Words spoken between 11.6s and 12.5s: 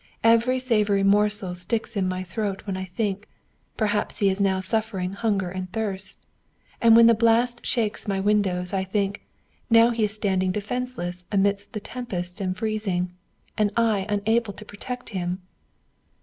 the tempest